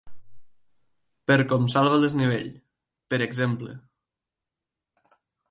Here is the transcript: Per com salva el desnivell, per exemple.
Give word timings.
Per 1.31 1.37
com 1.51 1.67
salva 1.73 1.99
el 1.99 2.05
desnivell, 2.05 2.49
per 3.15 3.21
exemple. 3.27 3.77